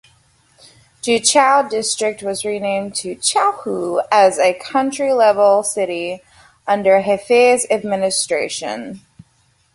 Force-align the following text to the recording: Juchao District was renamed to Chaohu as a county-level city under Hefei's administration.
Juchao 1.03 1.69
District 1.69 2.23
was 2.23 2.43
renamed 2.43 2.95
to 2.95 3.15
Chaohu 3.17 4.03
as 4.11 4.39
a 4.39 4.55
county-level 4.55 5.61
city 5.61 6.23
under 6.65 7.03
Hefei's 7.03 7.67
administration. 7.69 9.01